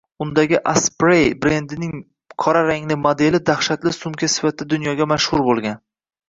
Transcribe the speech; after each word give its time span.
Undagi 0.25 0.59
Asprey 0.69 1.27
brendining 1.43 1.93
qora 2.45 2.63
rangli 2.69 2.97
modeli 3.03 3.43
dahshatli 3.51 3.95
sumka 3.99 4.31
sifatida 4.37 4.69
dunyoga 4.75 5.09
mashhur 5.15 5.47
bo‘lgan 5.51 5.79